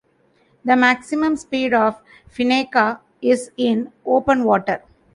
The 0.65 0.75
maximum 0.75 1.35
speed 1.35 1.75
of 1.75 2.01
"Fennica" 2.27 3.01
is 3.21 3.51
in 3.55 3.91
open 4.03 4.45
water. 4.45 4.81